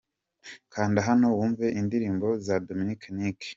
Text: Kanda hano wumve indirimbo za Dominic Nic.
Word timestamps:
Kanda 0.73 0.99
hano 1.07 1.25
wumve 1.37 1.65
indirimbo 1.79 2.27
za 2.45 2.55
Dominic 2.67 3.01
Nic. 3.17 3.41